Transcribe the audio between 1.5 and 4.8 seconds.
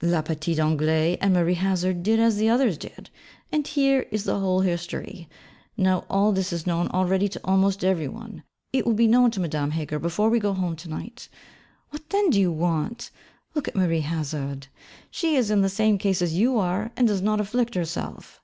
Hazard did as the others did: and here is the whole